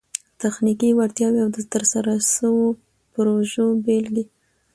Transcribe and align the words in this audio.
تخنیکي 0.41 0.89
وړتیاوي 0.95 1.39
او 1.45 1.49
د 1.55 1.57
ترسره 1.73 2.13
سوو 2.35 2.65
پروژو 3.13 3.67
بيلګي 3.85 4.23